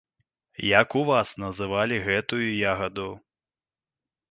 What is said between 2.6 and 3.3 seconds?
ягаду?